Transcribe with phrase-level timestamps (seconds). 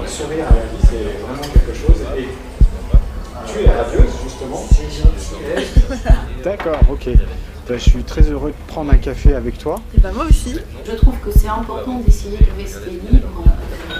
[0.00, 2.00] Le sourire à la vie, c'est vraiment quelque chose.
[2.16, 2.28] Et
[3.46, 4.64] tu es radieuse, justement.
[6.44, 7.10] D'accord, ok.
[7.68, 9.80] Ben, je suis très heureux de prendre un café avec toi.
[9.96, 10.56] Et ben moi aussi.
[10.84, 13.44] Je trouve que c'est important d'essayer de rester libre.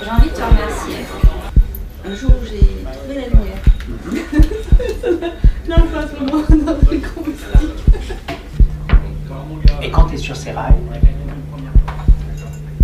[0.02, 0.96] J'ai envie de te remercier.
[2.04, 2.58] Un jour, j'ai
[2.92, 3.62] trouvé la lumière.
[5.68, 7.04] non, pas vraiment un truc
[9.82, 10.74] Et quand tu es sur ces rails,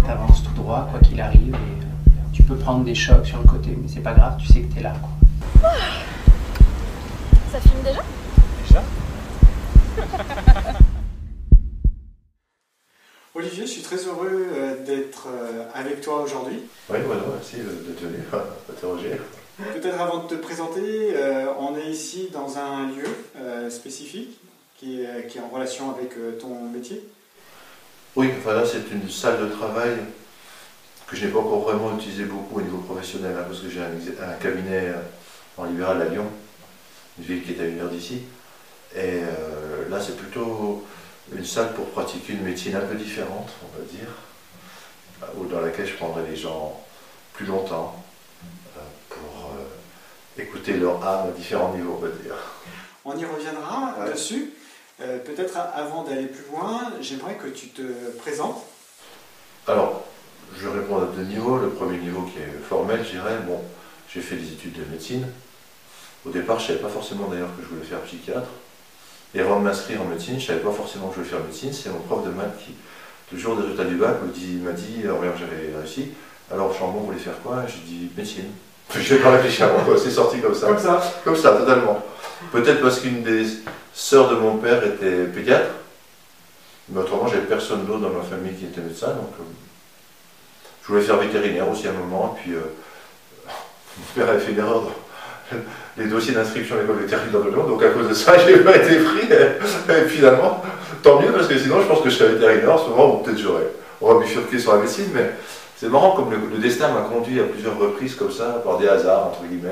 [0.04, 1.54] tu avances tout droit, quoi qu'il arrive.
[1.54, 1.88] Et
[2.48, 4.79] peux prendre des chocs sur le côté, mais c'est pas grave, tu sais que tu
[4.79, 4.94] es là.
[5.00, 5.11] Quoi.
[7.52, 8.02] Ça filme déjà?
[8.66, 8.82] Déjà?
[13.34, 16.62] Olivier, je suis très heureux euh, d'être euh, avec toi aujourd'hui.
[16.88, 18.16] Oui, voilà, merci d'être venu
[18.68, 19.21] m'interroger.
[19.58, 24.40] Peut-être avant de te présenter, euh, on est ici dans un lieu spécifique
[24.76, 27.04] qui est, qui est, en relation avec ton métier.
[28.16, 29.99] Oui, enfin là c'est une salle de travail
[31.08, 33.80] que je n'ai pas encore vraiment utilisée beaucoup au niveau professionnel, hein, parce que j'ai
[33.80, 34.92] un, cabinet
[35.56, 36.27] en libéral à Lyon,
[37.19, 38.22] une ville qui est à une heure d'ici.
[38.94, 39.20] Et
[39.91, 40.86] là c'est plutôt
[41.34, 44.08] une salle pour pratiquer une médecine un peu différente, on va dire,
[45.36, 46.80] ou dans laquelle je prendrai les gens
[47.34, 47.94] plus longtemps
[48.77, 52.34] euh, pour euh, écouter leur âme à différents niveaux, on va dire.
[53.05, 54.52] On y reviendra dessus.
[55.00, 57.83] Euh, peut-être avant d'aller plus loin, j'aimerais que tu te
[58.18, 58.64] présentes.
[59.68, 60.05] Alors,
[60.56, 61.58] je réponds à deux niveaux.
[61.58, 63.60] Le premier niveau qui est formel, je dirais, bon,
[64.12, 65.27] j'ai fait des études de médecine.
[66.27, 68.48] Au départ, je ne savais pas forcément d'ailleurs que je voulais faire psychiatre.
[69.34, 71.44] Et avant de m'inscrire en médecine, je ne savais pas forcément que je voulais faire
[71.44, 71.72] médecine.
[71.72, 72.72] C'est mon prof de maths qui,
[73.32, 76.08] le jour des résultats du bac, m'a dit, dit j'avais réussi.
[76.50, 77.64] Alors, Chambon voulait faire quoi?
[77.66, 78.50] J'ai dit médecine.
[78.94, 80.66] Je n'ai pas réfléchi avant, c'est sorti comme ça.
[80.66, 82.02] Comme ça Comme ça, totalement.
[82.50, 83.44] Peut-être parce qu'une des
[83.92, 85.70] sœurs de mon père était pédiatre,
[86.88, 89.42] mais autrement, j'avais personne d'autre dans ma famille qui était médecin, donc euh,
[90.89, 92.61] je voulais faire vétérinaire aussi à un moment, puis euh,
[93.98, 94.84] mon père avait fait une erreur
[95.97, 98.77] les dossiers d'inscription à l'école vétérinaire de Lyon, donc à cause de ça, j'ai pas
[98.77, 99.29] été pris.
[99.30, 100.62] Et, finalement,
[101.02, 103.39] tant mieux, parce que sinon, je pense que je serais vétérinaire en ce moment, peut-être
[103.39, 103.68] j'aurais.
[104.01, 105.30] On sur la médecine, mais
[105.77, 109.27] c'est marrant comme le, destin m'a conduit à plusieurs reprises comme ça, par des hasards,
[109.27, 109.70] entre guillemets,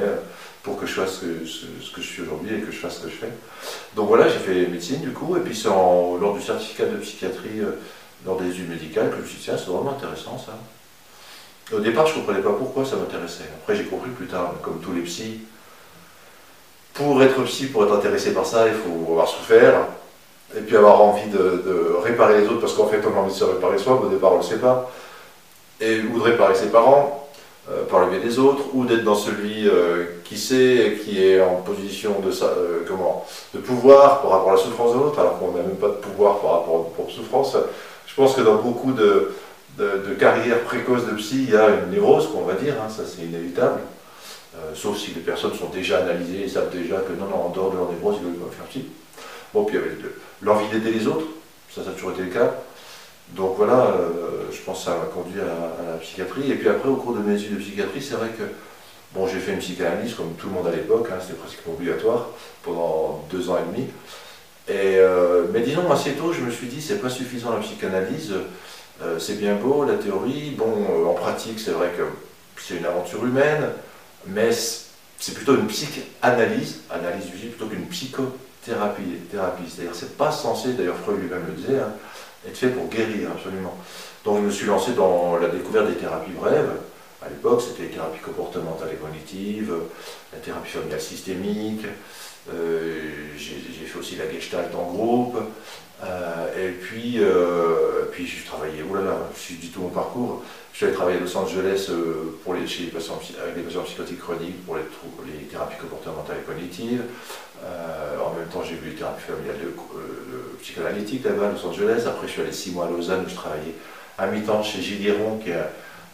[0.64, 3.08] pour que je fasse ce, que je suis aujourd'hui et que je fasse ce que
[3.08, 3.30] je fais.
[3.94, 7.60] Donc voilà, j'ai fait médecine du coup, et puis c'est lors du certificat de psychiatrie,
[7.60, 7.78] euh,
[8.24, 10.54] lors des études médicales, que je me suis dit, tiens, c'est vraiment intéressant ça.
[11.72, 13.50] Au départ, je ne comprenais pas pourquoi ça m'intéressait.
[13.60, 15.40] Après, j'ai compris plus tard, comme tous les psys,
[16.94, 19.74] pour être psy, pour être intéressé par ça, il faut avoir souffert,
[20.56, 23.38] et puis avoir envie de, réparer les autres, parce qu'en fait on a envie de
[23.38, 24.90] se réparer soi, mais au départ on ne le sait pas,
[25.80, 27.28] et, ou de réparer ses parents,
[27.68, 31.40] euh, par le biais des autres, ou d'être dans celui euh, qui sait, qui est
[31.40, 35.40] en position de, euh, comment, de pouvoir par rapport à la souffrance de l'autre, alors
[35.40, 37.50] qu'on n'a même pas de pouvoir par rapport à notre propre.
[38.06, 39.32] Je pense que dans beaucoup de,
[40.18, 43.22] carrières précoces de psy, il y a une névrose, qu'on va dire, hein, ça c'est
[43.22, 43.80] inévitable.
[44.56, 47.48] Euh, sauf si les personnes sont déjà analysées et savent déjà que non, non, en
[47.50, 48.86] dehors de leur névrose, ils veulent pas faire psy.
[49.52, 49.96] Bon, puis il y avait
[50.42, 51.26] l'envie d'aider les autres,
[51.70, 52.54] ça, ça a toujours été le cas.
[53.30, 56.50] Donc voilà, euh, je pense que ça m'a conduit à, la psychiatrie.
[56.50, 58.44] Et puis après, au cours de mes études de psychiatrie, c'est vrai que
[59.12, 62.28] bon, j'ai fait une psychanalyse comme tout le monde à l'époque, hein, c'était presque obligatoire
[62.62, 63.88] pendant deux ans et demi.
[64.70, 68.32] Euh, mais disons, assez tôt, je me suis dit, c'est pas suffisant la psychanalyse,
[69.18, 72.02] c'est bien beau la théorie, bon, en pratique, c'est vrai que
[72.60, 73.70] c'est une aventure humaine,
[74.26, 79.02] mais c'est plutôt une psychanalyse, analyse du plutôt qu'une psychothérapie.
[79.30, 79.64] Thérapie.
[79.68, 81.92] C'est-à-dire c'est pas censé, d'ailleurs Freud lui-même le disait, hein,
[82.46, 83.76] être fait pour guérir absolument.
[84.24, 86.72] Donc je me suis lancé dans la découverte des thérapies brèves.
[87.24, 89.72] À l'époque, c'était les thérapies comportementales et cognitives,
[90.32, 91.86] la thérapie familiale systémique,
[92.52, 93.00] euh,
[93.36, 95.40] j'ai fait aussi la gestalt en groupe, euh,
[96.02, 100.42] et puis, euh, puis j'ai travaillé, oulala, je suis du tout mon parcours,
[100.72, 103.62] je suis allé travailler à Los Angeles euh, pour les, chez les patients, avec les
[103.62, 104.82] patients psychotiques chroniques pour les,
[105.32, 107.02] les thérapies comportementales et cognitives.
[107.62, 109.72] en même temps, j'ai vu les thérapies familiales
[110.60, 112.04] psychanalytiques là-bas à Los Angeles.
[112.06, 113.74] Après, je suis allé six mois à Lausanne où je travaillais
[114.18, 115.54] à mi-temps chez Gilles qui est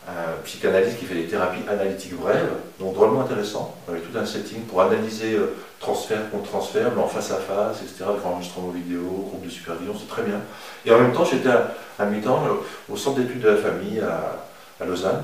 [0.09, 2.51] un psychanalyste qui fait des thérapies analytiques brèves,
[2.81, 7.09] donc drôlement intéressant, avec tout un setting pour analyser euh, transfert contre transfert, mais en
[7.09, 10.41] face à face, etc., avec enregistrement vidéo, groupe de supervision, c'est très bien.
[10.87, 14.85] Et en même temps, j'étais à, mi-temps euh, au centre d'études de la famille à,
[14.85, 15.23] Lausanne.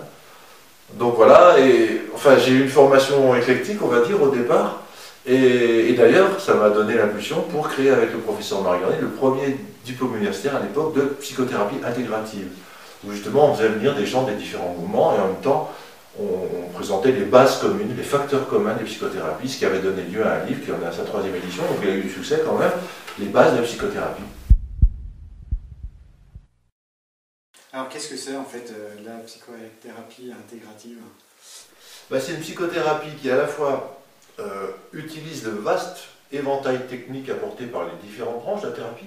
[0.94, 4.82] Donc voilà, et enfin j'ai eu une formation éclectique, on va dire, au départ,
[5.26, 10.16] et, d'ailleurs, ça m'a donné l'impulsion pour créer avec le professeur Marguerite le premier diplôme
[10.16, 12.48] universitaire à l'époque de psychothérapie intégrative
[13.04, 15.70] où justement on faisait venir des gens des différents mouvements et en même temps
[16.18, 20.24] on, présentait les bases communes, les facteurs communs des psychothérapies, ce qui avait donné lieu
[20.24, 22.10] à un livre qui en est à sa troisième édition, donc il a eu du
[22.10, 22.70] succès quand même,
[23.18, 24.22] les bases de la psychothérapie.
[27.72, 30.98] Alors qu'est-ce que c'est en fait euh, la psychothérapie intégrative?
[32.10, 34.00] Bah, C'est une psychothérapie qui à la fois
[34.38, 35.98] euh, utilise le vaste
[36.30, 39.06] éventail technique apporté par les différentes branches de la thérapie,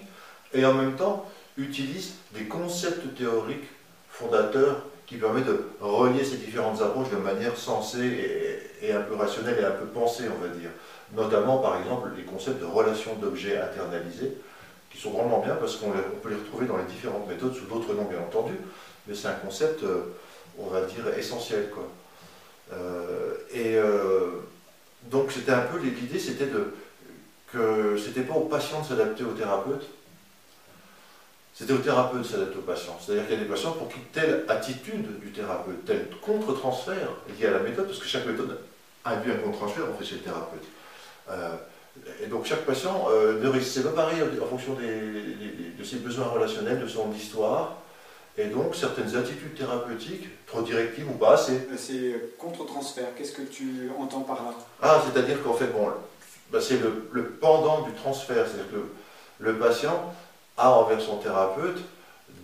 [0.54, 1.26] et en même temps
[1.58, 3.70] utilise des concepts théoriques
[4.10, 9.58] fondateurs qui permettent de relier ces différentes approches de manière sensée et, un peu rationnelle
[9.60, 10.70] et un peu pensée, on va dire.
[11.14, 14.32] Notamment, par exemple, les concepts de relations d'objets internalisés,
[14.90, 15.92] qui sont vraiment bien parce qu'on
[16.24, 18.54] peut les retrouver dans les différentes méthodes sous d'autres noms, bien entendu,
[19.06, 20.14] mais c'est un concept, euh,
[20.58, 21.70] on va dire, essentiel.
[21.72, 21.90] Quoi.
[22.72, 24.30] Euh, et euh,
[25.12, 26.74] donc, c'était un peu l'idée, c'était de
[27.52, 29.86] que c'était pas au patient de s'adapter au thérapeute,
[31.62, 32.98] c'était au thérapeute de s'adapter au patient.
[33.00, 37.10] C'est-à-dire qu'il y a des patients pour qui telle attitude du thérapeute, tel contre-transfert
[37.40, 38.58] lié à la méthode, parce que chaque méthode
[39.06, 40.64] a vu un contre-transfert, on fait chez le thérapeute.
[41.30, 41.54] Euh,
[42.24, 46.80] et donc chaque patient euh, ne c'est pas pareil en fonction de ses besoins relationnels,
[46.80, 47.78] de son histoire.
[48.40, 51.68] Et donc certaines attitudes thérapeutiques, trop directives ou pas, c'est...
[51.78, 54.56] C'est contre-transfert, qu'est-ce que tu entends par là?
[54.82, 55.90] Ah, c'est-à-dire qu'en fait, bon,
[56.52, 60.12] bah, c'est le, pendant du transfert, c'est-à-dire que le, patient
[60.62, 61.80] a envers son thérapeute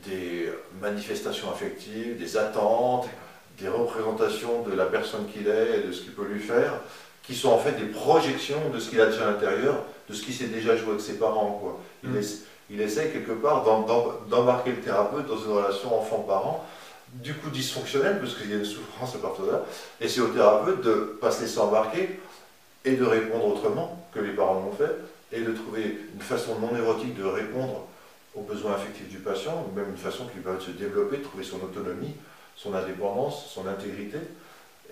[0.05, 0.49] des
[0.81, 3.07] manifestations affectives, des attentes,
[3.59, 6.73] des représentations de la personne qu'il est et de ce qu'il peut lui faire,
[7.23, 10.23] qui sont en fait des projections de ce qu'il a déjà à l'intérieur, de ce
[10.23, 11.59] qui s'est déjà joué avec ses parents.
[11.61, 11.79] Quoi.
[12.03, 12.21] Il, mm.
[12.71, 13.63] il essaie quelque part
[14.29, 16.65] d'embarquer le thérapeute dans une relation enfant-parent,
[17.13, 19.61] du coup dysfonctionnelle, parce qu'il y a une souffrance à partir de là,
[20.01, 22.19] et c'est au thérapeute de ne pas se laisser embarquer
[22.85, 24.95] et de répondre autrement que les parents l'ont fait,
[25.31, 27.87] et de trouver une façon non érotique de répondre
[28.37, 31.17] aux besoins affectifs du patient, ou même une façon qui lui permet de se développer,
[31.17, 32.15] de trouver son autonomie,
[32.55, 34.17] son indépendance, son intégrité,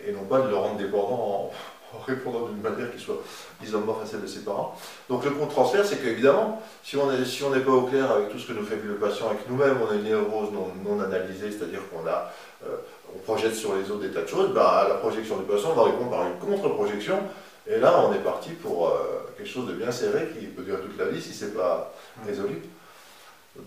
[0.06, 1.52] et non pas de le rendre dépendant en,
[2.06, 3.22] répondant d'une manière qui soit
[3.64, 4.76] isomorphe à celle de ses parents.
[5.10, 8.48] Donc le contre-transfert, c'est qu'évidemment, si on n'est si pas au clair avec tout ce
[8.48, 11.52] que nous fait le patient et que nous-mêmes on a une névrose non, non analysée,
[11.52, 12.32] c'est-à-dire qu'on a,
[12.66, 12.76] euh,
[13.16, 15.70] on projette sur les autres des tas de choses, bah, à la projection du patient,
[15.72, 17.20] on va répondre par une contre-projection
[17.68, 18.92] et là, on est parti pour euh,
[19.38, 21.94] quelque chose de bien serré qui peut durer toute la vie si ce n'est pas
[22.26, 22.62] résolu.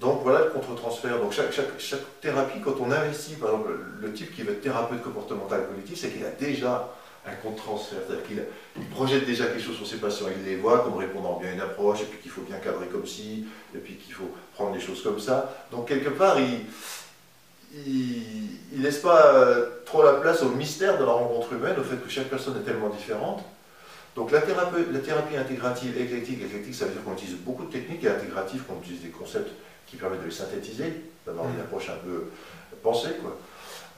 [0.01, 1.19] Donc voilà le contre-transfert.
[1.19, 3.71] Donc chaque, chaque, thérapie, quand on investit, par exemple,
[4.01, 6.95] le type qui veut être thérapeute comportemental cognitif, c'est qu'il a déjà
[7.27, 7.99] un contre-transfert.
[8.07, 10.27] C'est-à-dire qu'il projette déjà quelque chose sur ses patients.
[10.37, 12.87] Il les voit comme répondant bien à une approche, et puis qu'il faut bien cadrer
[12.87, 15.55] comme ci, et puis qu'il faut prendre les choses comme ça.
[15.71, 16.61] Donc quelque part, il
[18.77, 21.97] ne laisse pas euh, trop la place au mystère de la rencontre humaine, au fait
[21.97, 23.43] que chaque personne est tellement différente.
[24.17, 27.73] Donc la thérapie, la thérapie intégrative, éclectique, éclectique, ça veut dire qu'on utilise beaucoup de
[27.73, 29.51] techniques, et intégrative, qu'on utilise des concepts
[29.89, 31.61] qui permettent de les synthétiser, d'avoir une mm.
[31.61, 32.31] approche un peu
[32.83, 33.17] pensée.
[33.21, 33.37] Quoi.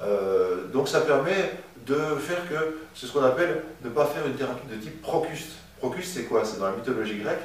[0.02, 1.52] Euh, donc ça permet
[1.86, 5.52] de faire que, c'est ce qu'on appelle ne pas faire une thérapie de type procuste.
[5.78, 6.44] Procuste, c'est quoi?
[6.44, 7.40] C'est dans la mythologie grecque,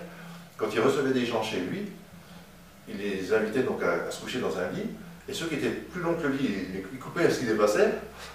[0.58, 1.88] quand il recevait des gens chez lui,
[2.88, 4.90] il les invitait donc à se coucher dans un lit,
[5.28, 6.50] et ceux qui étaient plus longs que le lit,
[6.94, 7.90] ils coupaient à ce qui dépassait.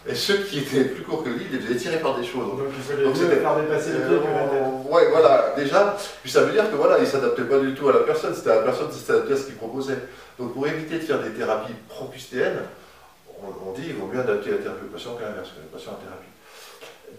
[0.09, 2.27] Et ceux qui étaient plus courts que le lit, ils les faisaient tirer par des
[2.27, 2.49] choses.
[2.49, 5.97] Donc, donc, faire dépasser les pieds euh, Ouais, voilà, déjà.
[6.23, 8.35] Puis ça veut dire que voilà, ils ne s'adaptaient pas du tout à la personne,
[8.35, 9.99] c'était la personne qui s'adaptait à ce qu'il proposait.
[10.39, 12.59] Donc pour éviter de faire des thérapies procustéennes,
[13.41, 15.93] on, dit qu'il vaut mieux adapter la thérapie au patient qu'à l'inverse, que le patient
[15.93, 16.27] en thérapie.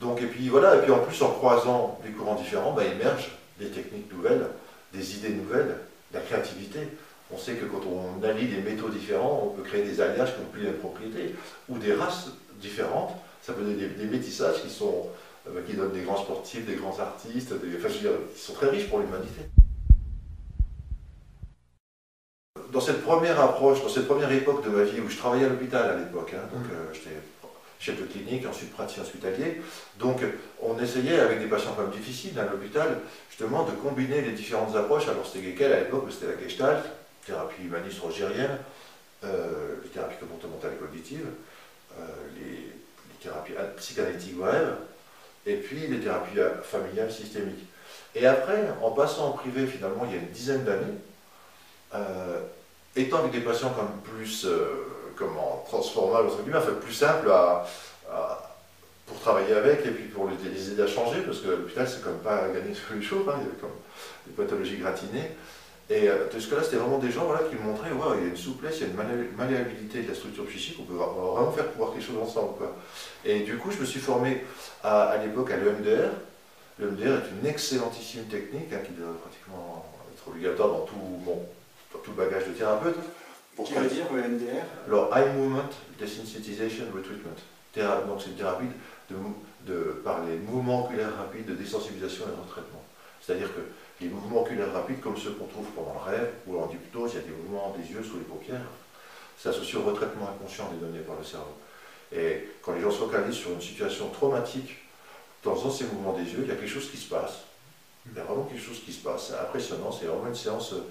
[0.02, 3.32] Donc, et puis voilà, et puis en plus, en croisant des courants différents, bah, émergent
[3.60, 4.48] des techniques nouvelles,
[4.94, 5.78] des idées nouvelles,
[6.12, 6.80] de la créativité.
[7.34, 10.42] On sait que quand on allie des métaux différents, on peut créer des alliages qui
[10.42, 11.36] ont plus de propriétés,
[11.70, 12.30] ou des races
[12.60, 13.16] différentes.
[13.42, 15.08] Ça peut donner des, métissages qui, sont,
[15.48, 18.42] euh, qui donnent des grands sportifs, des grands artistes, des, enfin, je veux dire, qui
[18.42, 19.42] sont très riches pour l'humanité.
[22.72, 25.50] Dans cette première approche, dans cette première époque de ma vie où je travaillais à
[25.50, 27.16] l'hôpital à l'époque, hein, donc euh, j'étais
[27.80, 29.62] chef de clinique, ensuite praticien hospitalier.
[30.00, 30.22] Donc
[30.62, 34.76] on essayait avec des patients quand même difficiles à l'hôpital, justement de combiner les différentes
[34.76, 35.08] approches.
[35.08, 36.84] Alors c'était lesquelles à l'époque C'était la Gestalt,
[37.26, 38.58] thérapie humaniste rogérienne,
[39.24, 41.28] euh, les thérapies comportementales et cognitives,
[42.00, 42.04] euh,
[42.36, 42.72] les,
[43.22, 44.74] thérapies psychanalytiques brèves,
[45.46, 47.68] et puis les thérapies familiales systémiques.
[48.16, 50.98] Et après, en passant en privé, finalement, il y a une dizaine d'années,
[51.94, 52.42] euh,
[52.96, 54.48] étant avec des patients comme plus,
[55.16, 57.68] comment, transformables, enfin plus simples à,
[59.06, 62.18] pour travailler avec et puis pour les, aider à changer, parce que l'hôpital, c'est comme
[62.20, 63.78] pas gagner sur les choses, hein, il y a comme
[64.26, 65.32] des pathologies gratinées.
[65.92, 68.26] Et euh, que là, c'était vraiment des gens voilà, qui me montraient, ouais, il y
[68.28, 71.52] a une souplesse, il y a une malléabilité de la structure psychique, on peut vraiment
[71.52, 72.56] faire pouvoir quelque chose ensemble.
[72.58, 72.78] Quoi.
[73.26, 74.46] Et du coup, je me suis formé
[74.86, 76.12] à, l'époque à l'EMDR.
[76.80, 81.42] L'EMDR est une excellentissime technique hein, qui doit pratiquement être obligatoire dans tout, bon,
[81.94, 82.96] dans tout bagage de thérapeute.
[83.58, 85.70] Pour veut dire l'EMDR Alors, Eye Movement
[86.00, 88.08] Desensitization Retreatment.
[88.08, 88.68] donc, c'est une thérapie
[89.10, 89.16] de,
[89.68, 92.82] de, par les mouvements oculaires rapides de désensibilisation et de retraitement.
[93.22, 93.60] C'est-à-dire que
[94.02, 97.22] les mouvements oculaires rapides, comme ceux qu'on trouve pendant le rêve ou en hypnose, il
[97.22, 98.66] y a des mouvements des yeux sous les paupières,
[99.38, 101.56] c'est associé au retraitement inconscient des données par le cerveau.
[102.14, 104.78] Et quand les gens se focalisent sur une situation traumatique
[105.44, 107.46] de temps ces mouvements des yeux, il y a quelque chose qui se passe.
[108.06, 109.28] Il y a vraiment quelque chose qui se passe.
[109.28, 109.92] C'est impressionnant.
[109.92, 110.84] C'est vraiment une séance, euh,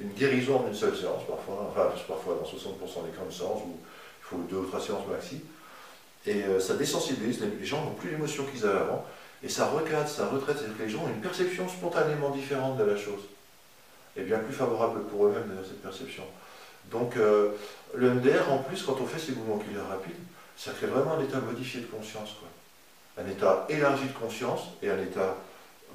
[0.00, 1.70] une guérison en une seule séance, parfois.
[1.70, 5.42] Enfin, parfois dans 60% des grandes séances où il faut deux ou trois séances maxi.
[6.26, 7.40] Et euh, ça désensibilise.
[7.40, 9.04] Les gens n'ont plus l'émotion qu'ils avaient avant.
[9.44, 10.56] Et ça recadre, ça retraite.
[10.58, 13.20] C'est-à-dire que les gens ont une perception spontanément différente de la chose.
[14.16, 16.24] Et bien plus favorable pour eux-mêmes d'ailleurs, cette perception.
[16.90, 17.50] Donc, euh,
[17.94, 18.10] le
[18.50, 20.14] en plus, quand on fait ces mouvements oculaires rapides,
[20.56, 22.36] ça crée vraiment un état modifié de conscience.
[22.40, 23.22] Quoi.
[23.22, 25.36] Un état élargi de conscience et un état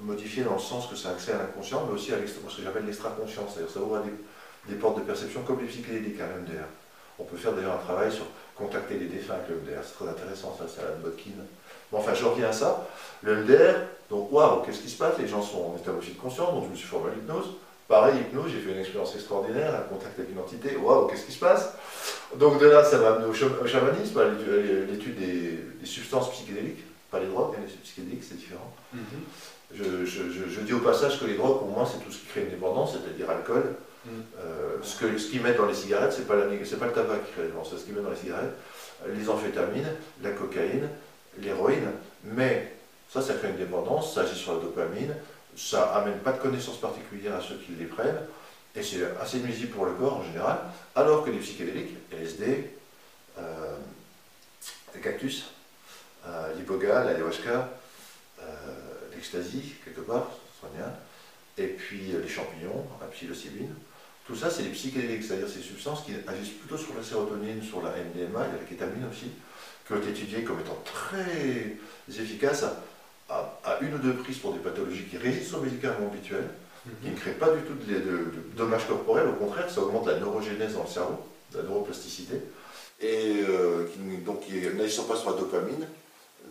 [0.01, 2.85] modifié dans le sens que ça accède à l'inconscient, mais aussi à ce que j'appelle
[2.85, 3.53] l'extra-conscience.
[3.53, 4.01] C'est-à-dire ça ouvre
[4.67, 6.67] des, portes de perception comme les psychédéliques à l'MDR.
[7.17, 8.25] On peut faire d'ailleurs un travail sur
[8.55, 9.83] contacter les défunts avec le MDR.
[9.83, 11.31] C'est très intéressant, ça, c'est Alan Botkin.
[11.91, 12.87] Bon, enfin, je reviens à ça.
[13.21, 13.75] Le MDR,
[14.09, 15.17] donc, waouh, qu'est-ce qui se passe?
[15.19, 17.51] Les gens sont en état de conscience, donc je me suis formé à l'hypnose.
[17.87, 21.31] Pareil, hypnose, j'ai fait une expérience extraordinaire, un contact avec une entité, waouh, qu'est-ce qui
[21.31, 21.73] se passe?
[22.35, 24.25] Donc de là, ça m'a amené au, chamanisme, à
[24.91, 28.71] l'étude des, substances psychédéliques, pas les drogues, hein, les psychédéliques, c'est différent.
[28.95, 30.05] Mm-hmm.
[30.05, 32.49] je, dis au passage que les drogues, pour moi, c'est tout ce qui crée une
[32.49, 33.75] dépendance, c'est-à-dire alcool.
[34.05, 34.09] Mm.
[34.39, 36.45] Euh, ce qu'ils ce mettent dans les cigarettes, c'est pas, pas
[36.85, 38.53] le tabac qui crée la dépendance, c'est ce qu'ils mettent dans les cigarettes,
[39.07, 39.91] les amphétamines,
[40.21, 40.89] la cocaïne,
[41.37, 41.91] l'héroïne,
[42.23, 42.73] mais
[43.11, 45.15] ça, ça crée une dépendance, ça agit sur la dopamine,
[45.55, 48.21] ça amène pas de connaissances particulières à ceux qui les prennent,
[48.75, 50.59] et c'est assez nuisible pour le corps en général,
[50.95, 52.71] alors que les psychédéliques, LSD,
[53.37, 53.77] euh,
[54.93, 55.45] les cactus,
[56.27, 57.69] euh, l'iboga, l'ayahuasca,
[58.41, 58.45] euh,
[59.15, 60.27] l'ecstasy, quelque part,
[60.75, 60.93] bien,
[61.57, 63.73] et puis les champignons, la psilocybine,
[64.27, 67.81] tout ça c'est des psychédéliques, c'est-à-dire ces substances qui agissent plutôt sur la sérotonine, sur
[67.81, 69.31] la MDMA, il y a la kétamine aussi,
[69.89, 71.75] qui ont été étudiées comme étant très
[72.07, 72.63] efficaces
[73.27, 76.47] à, une ou deux prises pour des pathologies qui résistent aux médicaments habituels,
[76.85, 76.93] mhm.
[77.03, 80.73] qui ne créent pas du tout de, dommages corporels, au contraire, ça augmente la neurogénèse
[80.73, 81.17] dans le cerveau,
[81.55, 82.35] la neuroplasticité,
[83.01, 84.41] et euh, qui, donc
[84.77, 85.87] n'agissant pas sur la dopamine,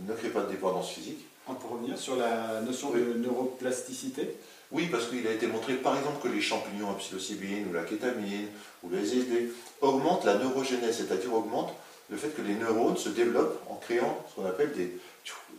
[0.00, 1.25] ne crée pas de dépendance physique.
[1.47, 4.37] Pour revenir sur la notion de neuroplasticité?
[4.71, 7.85] Oui, parce qu'il a été montré par exemple que les champignons à psilocybine ou la
[7.85, 8.49] kétamine
[8.83, 11.75] ou les LSD augmentent la neurogénèse, c'est-à-dire augmentent
[12.10, 14.96] le fait que les neurones se développent en créant ce qu'on appelle des,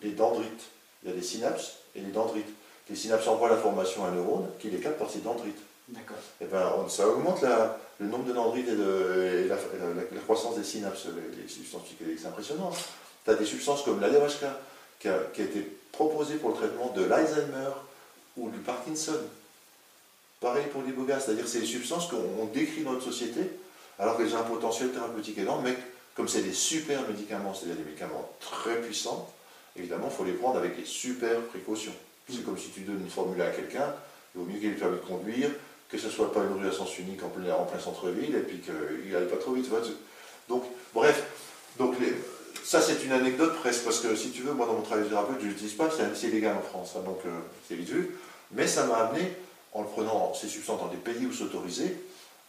[0.02, 0.70] des dendrites
[1.04, 2.48] il y a des synapses et des dendrites.
[2.90, 5.60] Les synapses envoient la formation à un neurone qui les capte par ces dendrites.
[5.88, 6.18] D'accord.
[6.40, 7.44] Et eh ben, ça augmente
[8.00, 12.20] le nombre de dendrites et, de, la, croissance des synapses, les, substances psychédéliques.
[12.22, 12.72] C'est impressionnant.
[13.24, 14.60] Tu as des substances comme l'ayahuasca
[15.00, 17.72] qui a, qui a été proposée pour le traitement de l'Alzheimer
[18.38, 19.20] ou du Parkinson.
[20.40, 23.42] Pareil pour l'iboga, c'est-à-dire c'est des substances qu'on décrit dans notre société
[23.98, 25.78] alors qu'elles ont un potentiel thérapeutique énorme, mais
[26.20, 29.32] comme c'est des super médicaments, c'est-à-dire des médicaments très puissants,
[29.78, 31.94] évidemment, il faut les prendre avec des super précautions.
[32.30, 33.96] C'est comme si tu donnes une formule à quelqu'un,
[34.36, 35.50] il vaut mieux qu'il ait le permis de conduire,
[35.88, 38.36] que ce ne soit pas une rue à sens unique en plein, en plein centre-ville,
[38.36, 39.70] et puis qu'il n'aille pas trop vite.
[40.50, 41.24] Donc, bref,
[41.78, 41.96] donc
[42.66, 45.10] ça c'est une anecdote presque, parce que si tu veux, moi dans mon travail de
[45.10, 47.30] thérapeute, je ne l'utilise pas, c'est illégal en France, hein, donc euh,
[47.66, 48.18] c'est vite vu.
[48.52, 49.32] Mais ça m'a amené,
[49.72, 51.86] en le prenant ces substances dans des pays où c'est autorisé,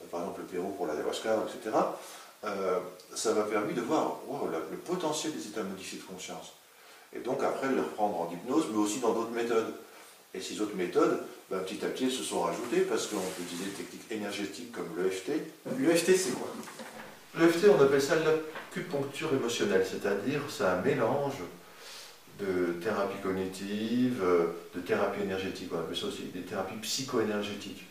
[0.02, 1.76] euh, par exemple le Pérou pour la ayahuasca, etc.,
[2.44, 2.78] euh,
[3.14, 4.20] ça m'a permis de voir
[4.70, 6.54] le potentiel des états modifiés de conscience
[7.14, 9.74] et donc après le reprendre en hypnose, mais aussi dans d'autres méthodes.
[10.32, 13.42] Et ces autres méthodes, ben, petit à petit, elles se sont rajoutées parce qu'on peut
[13.42, 15.32] utiliser des techniques énergétiques comme l'EFT.
[15.78, 16.48] L'EFT, c'est quoi?
[17.38, 21.38] L'EFT, on appelle ça l'acupuncture émotionnelle, c'est-à-dire c'est un mélange
[22.38, 24.22] de thérapie cognitive,
[24.74, 27.84] de thérapie énergétique, on appelle ça aussi des thérapies psycho-énergétiques.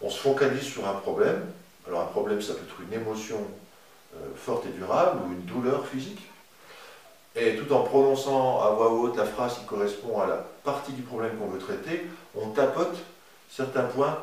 [0.00, 1.46] On se focalise sur un problème,
[1.86, 3.63] alors un problème ça peut être une émotion euh,
[4.36, 6.30] forte et durable ou une douleur physique,
[7.36, 11.02] et tout en prononçant à voix haute la phrase qui correspond à la partie du
[11.02, 12.06] problème qu'on veut traiter,
[12.36, 12.96] on tapote
[13.50, 14.18] certains points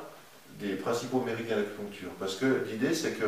[0.59, 2.09] des principaux méridiens d'acupuncture.
[2.19, 3.25] Parce que l'idée, c'est que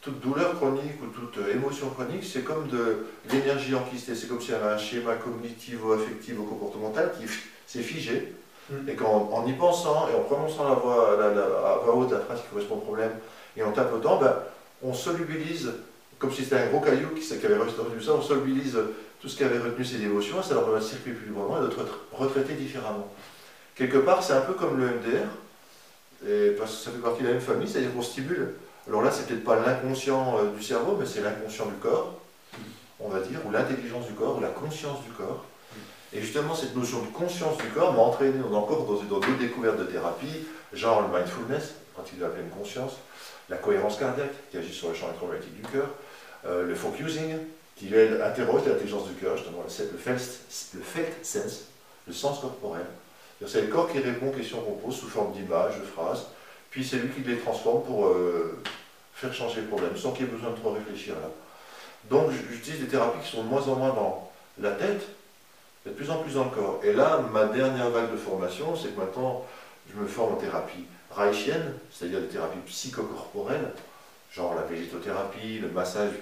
[0.00, 4.14] toute douleur chronique ou toute émotion chronique, c'est comme de l'énergie enquistée.
[4.14, 7.26] C'est comme s'il y avait un schéma cognitivo-affectif ou comportemental qui
[7.66, 8.34] s'est figé.
[8.70, 8.88] Mm.
[8.88, 12.48] Et qu'en y pensant et en prononçant la voix, à voix haute la phrase qui
[12.48, 13.12] correspond au problème
[13.56, 14.34] et en tapotant, ben,
[14.82, 15.72] on solubilise,
[16.18, 18.78] comme si c'était un gros caillou qui, qui avait retenu ça, on solubilise
[19.20, 21.84] tout ce qui avait retenu ces émotions, ça leur de circuler plus librement et d'être
[22.12, 23.12] retraité différemment.
[23.74, 27.34] Quelque part, c'est un peu comme le MDR, parce que ça fait partie de la
[27.34, 28.54] même famille, c'est-à-dire qu'on stimule.
[28.88, 32.20] Alors là, c'est peut-être pas l'inconscient euh, du cerveau, mais c'est l'inconscient du corps,
[33.00, 35.44] on va dire, ou l'intelligence du corps, ou la conscience du corps.
[36.12, 39.84] Et justement, cette notion de conscience du corps m'a entraîné encore dans, deux découvertes de
[39.84, 42.92] thérapie, genre le mindfulness, pratique de la pleine conscience,
[43.48, 45.88] la cohérence cardiaque, qui agit sur le champ électromagnétique du cœur,
[46.46, 47.36] euh, le focusing,
[47.76, 50.40] qui interroge l'intelligence du cœur, justement, le felt,
[50.74, 51.66] le felt sense,
[52.06, 52.86] le sens corporel.
[53.46, 56.26] C'est le corps qui répond aux questions qu'on pose sous forme d'images, de phrases,
[56.70, 58.58] puis c'est lui qui les transforme pour euh,
[59.14, 61.30] faire changer le problème, sans qu'il y ait besoin de trop réfléchir là.
[62.10, 65.02] Donc j'utilise des thérapies qui sont de moins en moins dans la tête,
[65.86, 66.80] de plus en plus dans le corps.
[66.82, 69.44] Et là, ma dernière vague de formation, c'est que maintenant,
[69.92, 70.84] je me forme en thérapie
[71.90, 73.72] c'est-à-dire des thérapies psychocorporelles,
[74.32, 76.12] genre la végétothérapie, le massage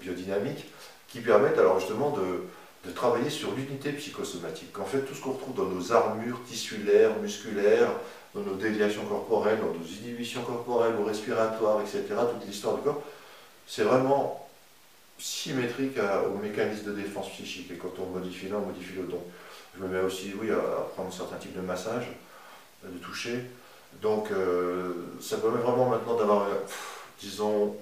[0.00, 0.66] biodynamique,
[1.08, 2.44] qui permettent alors justement de,
[2.86, 4.78] de travailler sur l'unité psychosomatique.
[4.78, 7.90] En fait, tout ce qu'on retrouve dans nos armures tissulaires, musculaires,
[8.34, 13.02] dans nos déviations corporelles, dans nos inhibitions corporelles ou respiratoires, etc., toute l'histoire du corps,
[13.66, 14.48] c'est vraiment
[15.18, 15.96] symétrique
[16.26, 17.70] au mécanisme de défense psychique.
[17.70, 19.12] Et quand on modifie l'un, on modifie l'autre.
[19.12, 19.22] Donc,
[19.76, 20.56] je me mets aussi, oui, à,
[20.94, 22.08] prendre certains types de massages,
[22.84, 23.44] de toucher.
[24.02, 26.54] Donc, euh, ça permet vraiment maintenant d'avoir, euh,
[27.20, 27.76] disons,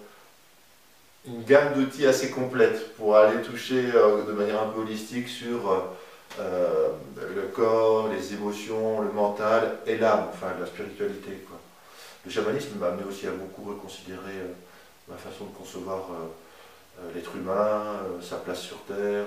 [1.27, 5.85] une gamme d'outils assez complète pour aller toucher euh, de manière un peu holistique sur
[6.39, 11.45] le corps, les émotions, le mental et l'âme, enfin la spiritualité.
[12.25, 14.41] Le chamanisme m'a amené aussi à beaucoup reconsidérer
[15.09, 16.09] ma façon de concevoir
[17.15, 17.83] l'être humain,
[18.23, 19.27] sa place sur Terre,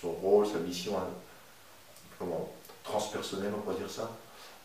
[0.00, 1.08] son rôle, sa mission, hein,
[2.18, 2.50] comment,
[2.82, 4.10] transpersonnelle, on pourrait dire ça.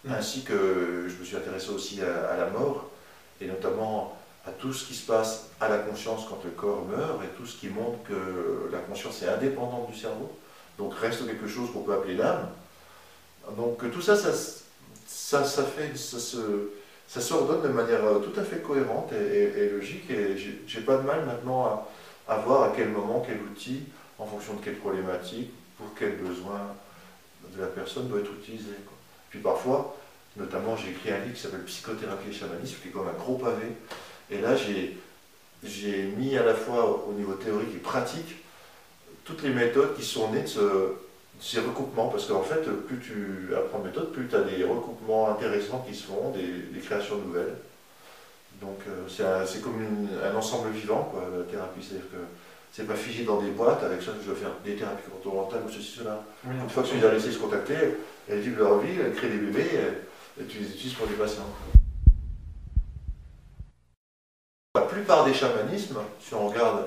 [0.09, 2.89] Ainsi que je me suis intéressé aussi à, la mort,
[3.39, 7.23] et notamment à tout ce qui se passe à la conscience quand le corps meurt,
[7.23, 10.31] et tout ce qui montre que la conscience est indépendante du cerveau,
[10.77, 12.49] donc reste quelque chose qu'on peut appeler l'âme.
[13.55, 14.31] Donc tout ça, ça,
[15.45, 16.71] ça, fait, ça se,
[17.07, 21.25] ça s'ordonne de manière tout à fait cohérente et, logique, et j'ai pas de mal
[21.25, 21.87] maintenant
[22.27, 23.83] à, voir à quel moment, quel outil,
[24.17, 26.59] en fonction de quelle problématique, pour quel besoin
[27.55, 28.69] de la personne doit être utilisé.
[29.33, 29.95] Puis parfois,
[30.37, 33.33] notamment, j'ai écrit un livre qui s'appelle Psychothérapie et chamanisme, qui est comme un gros
[33.33, 33.65] pavé.
[34.29, 38.43] Et là, j'ai mis à la fois au niveau théorique et pratique
[39.25, 40.95] toutes les méthodes qui sont nées de,
[41.39, 42.09] ces recoupements.
[42.09, 45.95] Parce qu'en fait, plus tu apprends de méthodes, plus tu as des recoupements intéressants qui
[45.95, 47.55] se font, des, créations nouvelles.
[48.61, 49.83] Donc euh, c'est comme
[50.23, 51.81] un ensemble vivant, quoi, la thérapie.
[51.81, 52.17] C'est-à-dire que
[52.73, 55.61] c'est pas figé dans des boîtes avec ça que je dois faire des thérapies comportementales
[55.67, 56.23] ou ceci, cela.
[56.43, 57.75] Une fois que tu les as laissés se contacter,
[58.27, 59.69] elles vivent leur vie, elles créent des bébés
[60.39, 61.45] et, tu les utilises pour des patients.
[64.73, 66.85] La plupart des chamanismes, si on regarde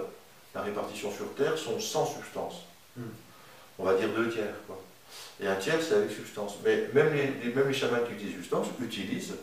[0.57, 2.65] la répartition sur Terre, sont sans substance.
[2.97, 3.03] Hmm.
[3.79, 4.55] On va dire deux tiers.
[4.67, 4.83] Quoi.
[5.41, 6.55] Et un tiers, c'est avec substance.
[6.65, 9.37] Mais même les, même les chamans qui utilisent substance utilisent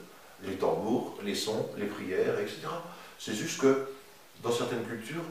[0.46, 2.64] les tambours, les sons, les prières, etc.
[3.18, 3.88] C'est juste que
[4.44, 5.24] dans certaines cultures,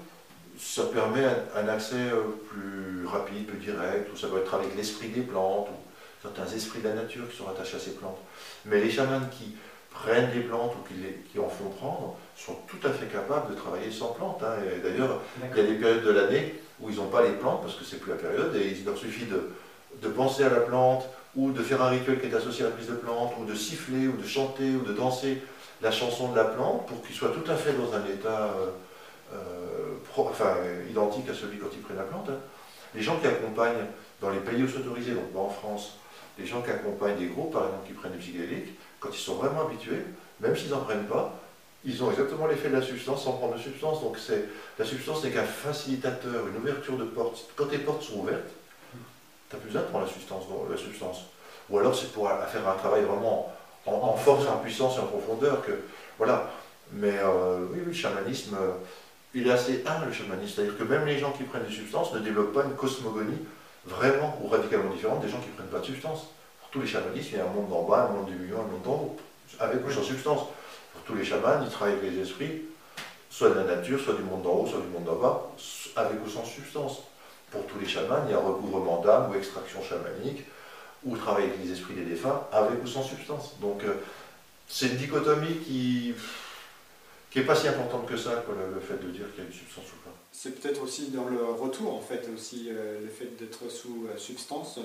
[0.58, 1.24] ça permet
[1.56, 5.68] un, accès euh, plus rapide, plus direct, ou ça doit être avec l'esprit des plantes,
[5.68, 5.76] ou
[6.22, 8.18] certains esprits de la nature qui sont attachés à ces plantes.
[8.64, 9.56] Mais les chamans qui
[9.90, 10.94] prennent des plantes ou qui,
[11.30, 14.42] qui en font prendre sont tout à fait capables de travailler sans plantes.
[14.42, 14.56] Hein.
[14.82, 17.74] D'ailleurs, il y a des périodes de l'année où ils n'ont pas les plantes parce
[17.74, 19.50] que c'est plus la période, et il leur suffit de,
[20.00, 22.74] de, penser à la plante, ou de faire un rituel qui est associé à la
[22.74, 25.42] prise de plante, ou de siffler, ou de chanter, ou de danser
[25.80, 28.54] la chanson de la plante pour qu'ils soient tout à fait dans un état.
[29.32, 29.72] Euh,
[30.40, 32.28] euh, identique à celui quand ils prennent la plante.
[32.28, 32.38] Hein.
[32.94, 33.86] Les gens qui accompagnent
[34.20, 35.96] dans les pays autorisés, donc en France,
[36.38, 39.36] les gens qui accompagnent des groupes, par exemple, qui prennent des psychédéliques, quand ils sont
[39.36, 40.04] vraiment habitués,
[40.40, 41.34] même s'ils n'en prennent pas,
[41.84, 44.02] ils ont exactement l'effet de la substance sans prendre de substance.
[44.02, 44.18] Donc
[44.78, 47.48] la substance n'est qu'un facilitateur, une ouverture de porte.
[47.56, 48.50] Quand tes portes sont ouvertes,
[49.48, 50.06] tu n'as plus besoin de prendre
[50.70, 51.24] la substance.
[51.70, 53.52] Ou alors c'est pour faire un travail vraiment
[53.86, 55.64] en, force, en puissance et en profondeur.
[55.64, 55.72] Que,
[56.18, 56.50] voilà.
[56.92, 58.56] Mais euh, oui, le chamanisme,
[59.34, 62.12] il est assez humble le chamanisme, c'est-à-dire que même les gens qui prennent des substances
[62.12, 63.38] ne développent pas une cosmogonie
[63.86, 66.28] vraiment ou radicalement différente des gens qui ne prennent pas de substances.
[66.60, 68.56] Pour tous les chamanistes, il y a un monde d'en bas, un monde du milieu,
[68.56, 69.16] un monde d'en haut,
[69.58, 70.40] avec ou sans substance.
[70.92, 72.62] Pour tous les chamans, ils travaillent avec les esprits,
[73.30, 75.50] soit de la nature, soit du monde d'en haut, soit du monde d'en bas,
[75.96, 77.02] avec ou sans substance.
[77.50, 80.44] Pour tous les chamans, il y a recouvrement d'âme ou extraction chamanique,
[81.04, 83.56] ou travailler avec les esprits des défunts, avec ou sans substance.
[83.60, 83.94] Donc, euh,
[84.68, 86.14] c'est une dichotomie qui
[87.32, 89.56] qui n'est pas si importante que ça, le, fait de dire qu'il y a une
[89.56, 90.14] substance ou pas.
[90.32, 94.18] C'est peut-être aussi dans le retour, en fait, aussi euh, le fait d'être sous euh,
[94.18, 94.82] substance, euh,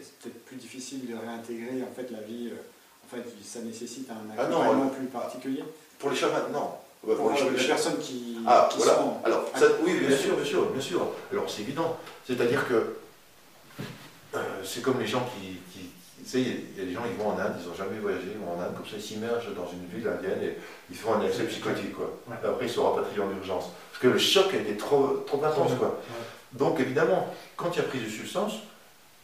[0.00, 2.50] c'est peut-être plus difficile de réintégrer en fait la vie.
[3.04, 5.62] en fait, ça nécessite un ah accompagnement plus particulier.
[6.00, 6.70] Pour les chamans, non.
[7.00, 9.20] Pour, les, personnes qui, ah, voilà.
[9.24, 9.50] Alors,
[9.84, 11.06] oui, bien sûr, bien sûr, bien sûr.
[11.32, 11.96] Alors, c'est évident.
[12.26, 12.96] C'est-à-dire que
[14.64, 15.71] c'est comme les gens qui,
[16.22, 18.28] tu sais, il y, a des gens, qui vont en Inde, ils n'ont jamais voyagé,
[18.32, 20.56] ils vont en Inde, comme ça ils s'immergent dans une ville indienne et
[20.90, 22.18] ils font un accès psychotique, quoi.
[22.44, 23.70] Après, ils sont rapatriés en urgence.
[23.90, 26.00] Parce que le choc été trop, trop intense, quoi.
[26.52, 28.54] Donc, évidemment, quand il y a prise de substance,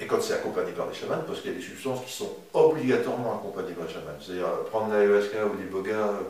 [0.01, 2.31] et quand c'est accompagné par des chamans, parce qu'il y a des substances qui sont
[2.55, 6.21] obligatoirement accompagnées par des chamans, c'est-à-dire euh, prendre l'ayahuasca ou des bogas euh,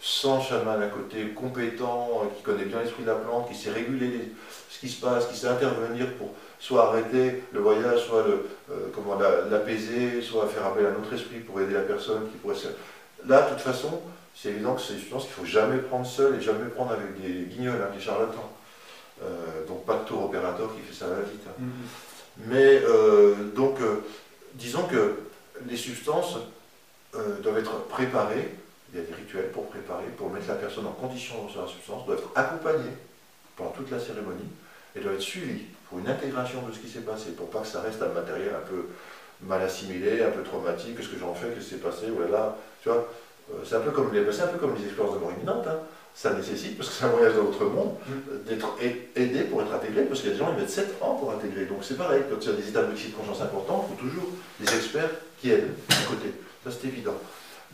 [0.00, 3.70] sans chaman à côté, compétent, euh, qui connaît bien l'esprit de la plante, qui sait
[3.70, 4.32] réguler
[4.68, 6.30] ce qui se passe, qui sait intervenir pour
[6.62, 11.60] soit arrêter le voyage, soit euh, l'apaiser, soit faire appel à un autre esprit pour
[11.60, 12.54] aider la personne qui pourrait
[13.26, 14.00] Là, de toute façon,
[14.32, 16.92] c'est évident que c'est une substance qu'il ne faut jamais prendre seul et jamais prendre
[16.92, 18.48] avec des guignols, hein, des charlatans.
[19.24, 21.42] Euh, donc pas de tour opérateur qui fait ça à la vite.
[21.48, 21.52] Hein.
[21.60, 22.46] Mm-hmm.
[22.46, 22.82] Mais
[23.54, 23.78] donc,
[24.54, 25.16] disons que
[25.68, 26.38] les substances
[27.42, 28.54] doivent être préparées,
[28.92, 31.66] il y a des rituels pour préparer, pour mettre la personne en condition de recevoir
[31.66, 32.96] la substance, doivent être accompagnées
[33.54, 34.48] pendant toute la cérémonie
[34.96, 37.66] et doivent être suivies pour une intégration de ce qui s'est passé, pour pas que
[37.66, 38.86] ça reste un matériel un peu
[39.42, 42.88] mal assimilé, un peu traumatique, qu'est-ce que j'en fais, qu'est-ce qui s'est passé, voilà, tu
[42.88, 43.06] vois,
[43.52, 45.80] euh, c'est un peu comme les, un peu comme les expériences de mort imminente, hein.
[46.14, 48.48] ça nécessite, parce que c'est un voyage dans l'autre monde, mm.
[48.48, 48.68] d'être
[49.16, 51.30] aidé pour être intégré, parce qu'il y a des gens qui mettent 7 ans pour
[51.30, 54.08] intégrer, donc c'est pareil, quand il y a des états de conscience importants, il faut
[54.08, 55.10] toujours des experts
[55.42, 56.32] qui aident à côté,
[56.64, 57.16] ça c'est évident.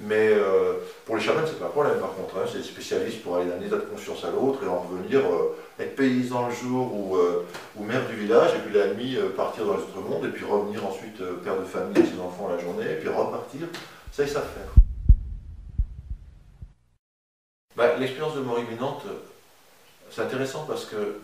[0.01, 2.37] Mais euh, pour les chamans, c'est pas un problème par contre.
[2.37, 2.45] Hein.
[2.51, 5.57] c'est des spécialistes pour aller d'un état de conscience à l'autre et en revenir, euh,
[5.81, 7.45] être paysan le jour ou, euh,
[7.77, 10.45] ou, maire du village, et puis la nuit partir dans les autres mondes, et puis
[10.45, 13.67] revenir ensuite père de famille avec ses enfants la journée, et puis repartir.
[14.13, 14.73] Ça, ils savent faire.
[17.77, 19.03] Bah, l'expérience de mort imminente,
[20.11, 21.21] c'est intéressant parce que,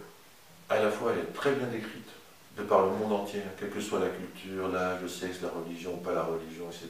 [0.68, 2.08] à la fois, elle est très bien décrite
[2.56, 5.96] de par le monde entier, quelle que soit la culture, l'âge, le sexe, la religion,
[5.96, 6.88] pas la religion, etc.,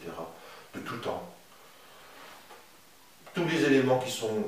[0.74, 1.34] de tout temps
[3.34, 4.44] tous les éléments qui sont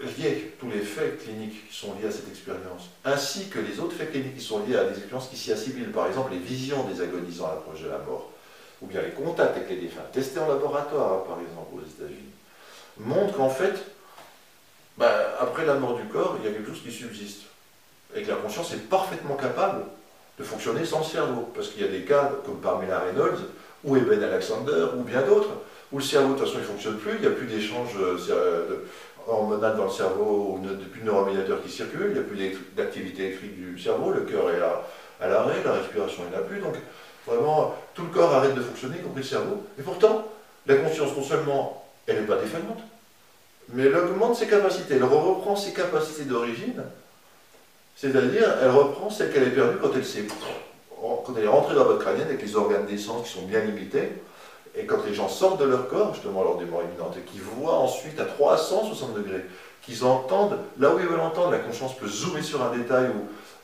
[0.00, 3.94] liés, tous les faits cliniques qui sont liés à cette expérience, ainsi que les autres
[3.96, 6.84] faits cliniques qui sont liés à des expériences qui s'y assimilent, par exemple les visions
[6.84, 8.30] des agonisants à l'approche de la mort,
[8.82, 12.30] ou bien les contacts avec les défunts, testés en laboratoire, par exemple, aux États-Unis,
[12.98, 13.74] montrent qu'en fait,
[14.96, 17.42] ben, après la mort du corps, il y a quelque chose qui subsiste,
[18.14, 19.84] et que la conscience est parfaitement capable
[20.38, 23.40] de fonctionner sans cerveau, parce qu'il y a des cas, comme Pamela Reynolds,
[23.84, 25.50] ou Eben Alexander, ou bien d'autres,
[25.92, 27.90] où le cerveau, de toute façon, il ne fonctionne plus, il n'y a plus d'échange
[27.98, 28.86] euh,
[29.26, 30.60] hormonal dans le cerveau,
[30.92, 34.50] plus de neuromédiateurs qui circulent, il n'y a plus d'activité électrique du cerveau, le cœur
[34.50, 36.74] est à, l'arrêt, la respiration il a plus, donc
[37.26, 39.64] vraiment, tout le corps arrête de fonctionner, y compris le cerveau.
[39.78, 40.26] Et pourtant,
[40.66, 42.80] la conscience, non seulement, elle n'est pas défaillante,
[43.72, 46.82] mais elle augmente ses capacités, elle reprend ses capacités d'origine,
[47.96, 50.04] c'est-à-dire, elle reprend celles qu'elle a perdues quand elle
[51.24, 54.10] quand elle est rentrée dans votre crânienne avec les organes d'essence qui sont bien limités,
[54.74, 57.42] et quand les gens sortent de leur corps, justement lors des morts imminentes, et qu'ils
[57.42, 59.44] voient ensuite à 360 degrés,
[59.82, 63.08] qu'ils entendent, là où ils veulent entendre, la conscience peut zoomer sur un détail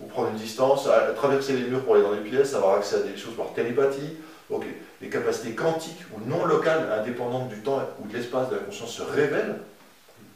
[0.01, 2.99] ou, prendre une distance, traverser les murs pour aller dans les pièces, avoir accès à
[3.01, 4.17] des choses par télépathie.
[4.51, 4.65] Donc
[5.01, 8.91] les capacités quantiques ou non locales, indépendantes du temps ou de l'espace de la conscience
[8.91, 9.57] se révèlent,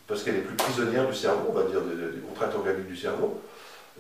[0.07, 3.41] parce qu'elle est plus prisonnière du cerveau, on va dire, des, contraintes organiques du cerveau.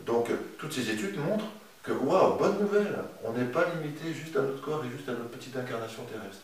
[0.06, 0.28] Donc
[0.58, 1.44] toutes ces études montrent
[1.82, 5.12] que, waouh, bonne nouvelle, on n'est pas limité juste à notre corps et juste à
[5.12, 6.42] notre petite incarnation terrestre.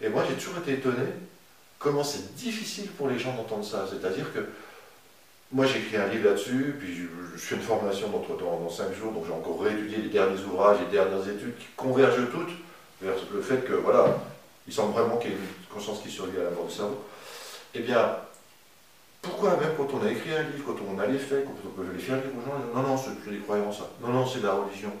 [0.00, 1.04] Et moi, j'ai toujours été étonné
[1.78, 3.86] comment c'est difficile pour les gens d'entendre ça.
[3.88, 4.40] C'est-à-dire que
[5.50, 9.12] moi, j'ai écrit un livre là-dessus, puis je, fais une formation dans, dans, cinq jours,
[9.12, 12.52] donc j'ai encore réétudié les derniers ouvrages, les dernières études qui convergent toutes
[13.00, 14.18] vers le fait que, voilà,
[14.66, 17.02] il semble vraiment qu'il y ait une conscience qui survit à la mort du cerveau.
[17.74, 18.16] Eh bien,
[19.22, 21.92] pourquoi même quand on a écrit un livre, quand on a les faits, quand on
[21.92, 23.88] les faire lire aux gens, non, non, c'est des croyants ça.
[24.02, 24.92] Non, non, c'est de la religion.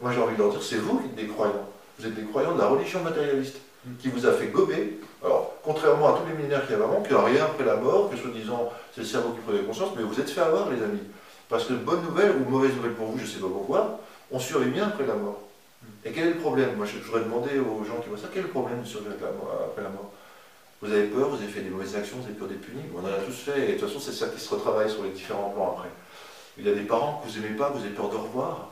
[0.00, 1.68] Moi, j'ai envie de leur dire, c'est vous qui êtes des croyants.
[1.98, 3.56] Vous êtes des croyants de la religion matérialiste
[4.00, 5.00] qui vous a fait gober.
[5.24, 7.76] Alors, contrairement à tous les millénaires qu'il y a avant, qui n'ont rien après la
[7.76, 10.82] mort, que soi-disant c'est le cerveau qui prenait conscience, mais vous êtes fait avoir, les
[10.82, 11.02] amis.
[11.48, 14.38] Parce que bonne nouvelle ou mauvaise nouvelle pour vous, je ne sais pas pourquoi, on
[14.38, 15.40] survit bien après la mort.
[16.04, 16.76] Et quel est le problème?
[16.76, 19.14] Moi, je voudrais demander aux gens qui voient ça, quel est le problème de survivre
[19.14, 20.12] après la mort?
[20.82, 23.00] Vous avez peur, vous avez fait des mauvaises actions, vous avez peur d'être puni On
[23.00, 25.10] en a tous fait, et de toute façon, c'est ça qui se retravaille sur les
[25.10, 25.88] différents plans après.
[26.58, 28.70] Il y a des parents que vous n'aimez pas, vous avez peur de revoir.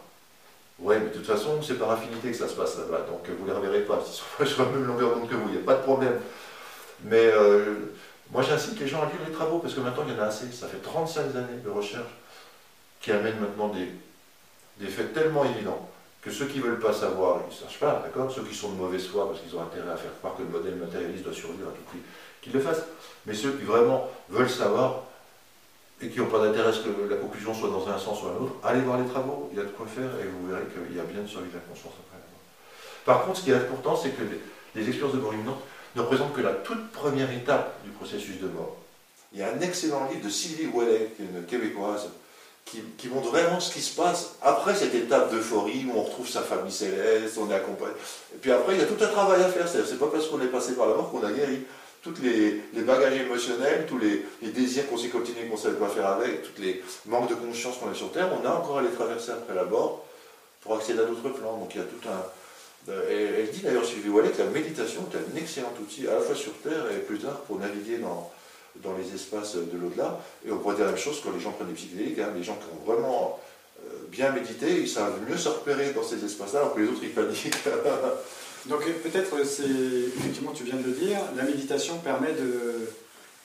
[0.80, 3.46] Oui, mais de toute façon, c'est par affinité que ça se passe là-bas, donc vous
[3.46, 4.00] ne les reverrez pas.
[4.04, 6.18] S'ils sont sur la même longueur d'onde que vous, il n'y a pas de problème.
[7.04, 7.74] Mais euh,
[8.32, 10.26] moi, j'incite les gens à lire les travaux, parce que maintenant, il y en a
[10.26, 10.50] assez.
[10.50, 12.10] Ça fait 35 années de recherche
[13.00, 13.88] qui amènent maintenant des,
[14.78, 15.88] des faits tellement évidents
[16.24, 18.32] que ceux qui ne veulent pas savoir, ils ne sachent pas, d'accord?
[18.32, 20.48] Ceux qui sont de mauvaise foi, parce qu'ils ont intérêt à faire croire que le
[20.48, 21.98] modèle matérialiste doit survivre à tout prix,
[22.40, 22.86] qu'ils le fassent.
[23.26, 25.02] Mais ceux qui vraiment veulent savoir,
[26.02, 28.26] et qui n'ont pas d'intérêt à ce que la conclusion soit dans un sens ou
[28.26, 30.64] un autre, allez voir les travaux, il y a de quoi faire et vous verrez
[30.66, 32.42] qu'il y a bien de survie de la conscience après la mort.
[33.04, 34.22] Par contre, ce qui est important, c'est que
[34.74, 35.60] les, expériences de mort imminente
[35.94, 38.76] ne représentent que la toute première étape du processus de mort.
[39.32, 42.08] Il y a un excellent livre de Sylvie Ouellet, une québécoise,
[42.64, 46.40] qui, montre vraiment ce qui se passe après cette étape d'euphorie où on retrouve sa
[46.40, 47.92] famille céleste, on est accompagné.
[48.34, 49.68] Et puis après, il y a tout un travail à faire.
[49.68, 51.60] C'est pas parce qu'on est passé par la mort qu'on a guéri
[52.04, 56.06] tous les, bagages émotionnels, tous les, désirs qu'on s'est continués, qu'on ne savait pas faire
[56.06, 58.90] avec, tous les manques de conscience qu'on a sur Terre, on a encore à les
[58.90, 60.04] traverser après la mort
[60.60, 61.56] pour accéder à d'autres plans.
[61.56, 62.92] Donc il y a tout un.
[62.92, 66.20] Euh, elle, dit d'ailleurs, Sylvie Wallet, que la méditation est un excellent outil, à la
[66.20, 68.30] fois sur Terre et plus tard pour naviguer dans,
[68.76, 70.20] dans les espaces de l'au-delà.
[70.46, 72.56] Et on pourrait dire la même chose quand les gens prennent des psychédéliques, les gens
[72.56, 73.40] qui ont vraiment
[73.80, 77.00] euh, bien médité, ils savent mieux se repérer dans ces espaces-là, alors que les autres
[77.02, 77.54] ils paniquent.
[78.68, 82.88] Donc peut-être c'est, effectivement tu viens de le dire, la méditation permet de,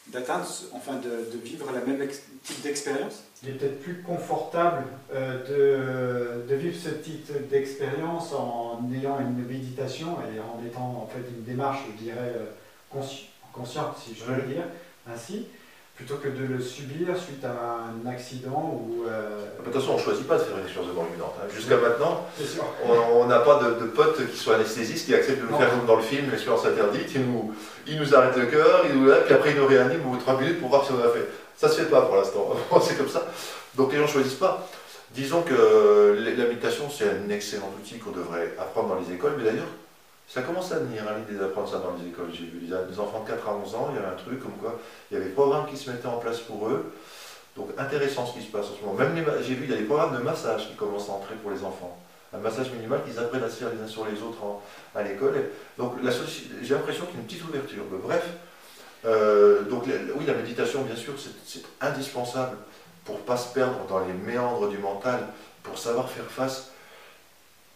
[0.08, 2.08] d'atteindre, enfin de, vivre la même
[2.43, 3.23] type d'expérience.
[3.43, 10.17] Il est peut-être plus confortable de, de, vivre ce type d'expérience en ayant une méditation
[10.34, 12.36] et en étant en fait une démarche, je dirais,
[13.51, 14.63] consciente, si je veux dire
[15.08, 15.47] ainsi,
[15.99, 19.03] plutôt que de le subir suite à un accident ou...
[19.05, 21.35] Euh, de toute façon, on ne choisit pas de faire une expérience de mort imminente.
[21.38, 21.47] Hein.
[21.53, 22.25] Jusqu'à maintenant,
[23.13, 25.97] on n'a pas de, potes qui soient anesthésistes, qui acceptent de nous faire comme dans
[25.97, 27.53] le film, l'expérience interdite, ils nous,
[27.85, 30.21] ils nous arrêtent le cœur, ils nous, puis après ils nous réaniment au bout de
[30.21, 31.27] 3 minutes pour voir si on a fait.
[31.57, 33.27] Ça ne se fait pas pour l'instant, c'est comme ça.
[33.75, 34.69] Donc les gens ne choisissent pas.
[35.13, 39.43] Disons que la méditation, c'est un excellent outil qu'on devrait apprendre dans les écoles, mais
[39.43, 39.67] d'ailleurs,
[40.29, 42.29] ça commence à venir, hein, l'idée d'apprendre ça dans les écoles.
[42.31, 44.53] J'ai vu des enfants de 4 à 11 ans, il y avait un truc comme
[44.53, 46.93] quoi il y avait des programmes qui se mettaient en place pour eux.
[47.55, 48.93] Donc intéressant ce qui se passe en ce moment.
[48.93, 51.49] Même j'ai vu, il y a des programmes de massage qui commencent à entrer pour
[51.49, 51.97] les enfants.
[52.31, 54.37] Un massage minimal qu'ils apprennent à se faire les uns sur les autres
[54.93, 55.49] à l'école.
[55.79, 55.93] Donc
[56.61, 57.83] j'ai l'impression qu'il y a une petite ouverture.
[58.03, 58.23] bref,
[59.05, 61.13] euh, donc oui, la méditation, bien sûr,
[61.43, 62.55] c'est indispensable
[63.03, 65.25] pour ne pas se perdre dans les méandres du mental,
[65.63, 66.68] pour savoir faire face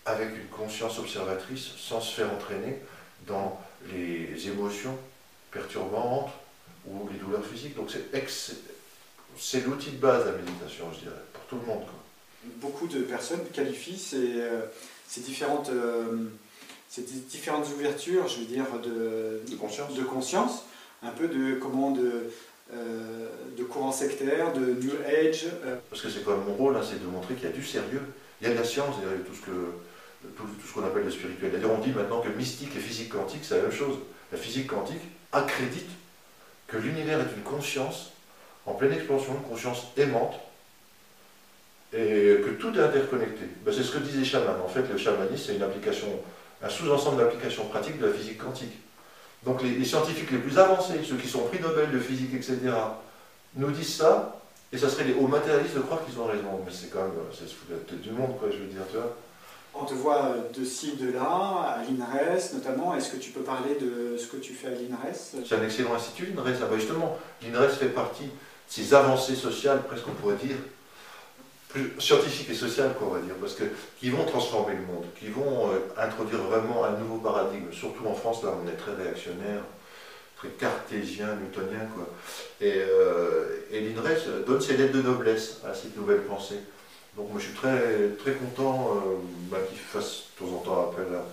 [0.06, 2.80] avec une conscience observatrice sans se faire entraîner
[3.28, 3.60] dans
[3.92, 4.98] les émotions
[5.52, 6.32] perturbantes
[6.88, 7.76] ou les douleurs physiques.
[7.76, 7.92] Donc
[9.38, 11.84] c'est l'outil de base de la méditation, je dirais, pour tout le monde.
[12.58, 14.62] Beaucoup de personnes qualifient ces, euh,
[15.08, 16.26] ces différentes, euh,
[16.90, 19.96] ces différentes ouvertures, je veux dire, de, de, conscience.
[19.96, 20.66] de conscience,
[21.04, 22.30] un peu de comment de,
[22.74, 25.48] euh, de courant sectaire, de New Age.
[25.90, 27.64] Parce que c'est quand même mon rôle, hein, c'est de montrer qu'il y a du
[27.64, 28.02] sérieux.
[28.42, 29.52] Il y a de la science derrière tout ce que
[30.36, 31.52] tout, ce qu'on appelle le spirituel.
[31.52, 33.98] D'ailleurs, on dit maintenant que mystique et physique quantique, c'est la même chose.
[34.32, 35.90] La physique quantique accrédite
[36.68, 38.12] que l'univers est une conscience
[38.66, 40.40] en pleine expansion, une conscience aimante,
[41.94, 43.46] et que tout est interconnecté.
[43.64, 44.64] Ben, c'est ce que disait les chamans.
[44.64, 46.08] En fait, le chamanisme, c'est une application,
[46.64, 48.74] un sous-ensemble d'applications pratiques de la physique quantique.
[49.46, 52.58] Donc les, scientifiques les plus avancés, ceux qui sont prix Nobel de physique, etc.,
[53.56, 56.62] nous disent ça, et ça serait aux matérialistes de croire qu'ils ont raison.
[56.66, 59.16] Mais c'est quand même, c'est se foutre du monde, quoi, je veux dire, tu vois.
[59.76, 62.96] On te voit de ci, de là, à l'INRES notamment.
[62.96, 65.36] Est-ce que tu peux parler de ce que tu fais à l'INRES?
[65.46, 66.60] C'est un excellent institut, l'INRES.
[66.62, 68.30] Ah bah justement, l'INRES fait partie de
[68.68, 70.56] ces avancées sociales, presque on pourrait dire,
[71.70, 73.64] plus scientifiques et sociales, on va dire, parce que
[74.00, 77.72] qui vont transformer le monde, qui vont euh, introduire vraiment un nouveau paradigme.
[77.72, 79.64] Surtout en France, là, on est très réactionnaire,
[80.38, 82.08] très cartésien, newtonien, quoi.
[82.62, 86.60] Et, euh, et l'INRES donne ses lettres de noblesse à cette nouvelle pensée.
[87.16, 89.16] Donc moi je suis très, très content euh,
[89.52, 91.24] bah, qu'ils fassent de temps en temps appel à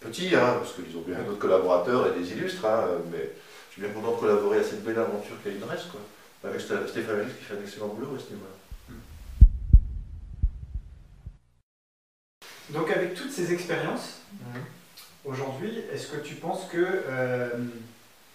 [0.00, 3.30] petits, hein, parce qu'ils ont bien d'autres collaborateurs et des illustres, hein, mais
[3.68, 6.00] je suis bien content de collaborer à cette belle aventure qu'est reste, quoi,
[6.42, 8.60] avec Stéphane Alice qui fait un excellent boulot à ce niveau-là.
[12.70, 14.62] Donc avec toutes ces expériences, mhm.
[15.24, 17.48] aujourd'hui, est-ce que tu penses que euh,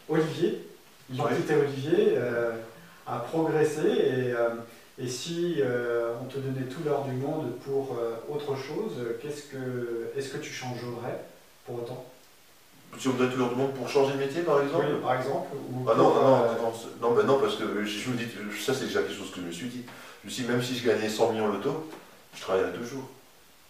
[0.07, 0.67] Olivier,
[1.09, 2.51] l'identité Olivier, euh,
[3.07, 4.33] a progressé et
[4.97, 9.43] et si euh, on te donnait tout l'or du monde pour euh, autre chose, qu'est-ce
[9.43, 11.25] que, est-ce que tu changerais
[11.65, 12.05] pour autant?
[12.97, 14.85] Si on me donnait tout l'or du monde pour changer de métier, par exemple?
[14.87, 15.47] Oui, par exemple.
[15.89, 16.53] ah non, non, euh,
[17.01, 18.25] non, non, non, parce que je me dis,
[18.57, 19.83] ça c'est déjà quelque chose que je me suis dit.
[20.23, 21.89] Je me suis dit, même si je gagnais 100 millions loto,
[22.33, 23.09] je travaillerais toujours.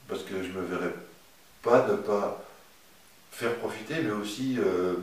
[0.07, 0.93] Parce que je ne me verrais
[1.63, 2.45] pas ne pas
[3.31, 4.59] faire profiter, mais aussi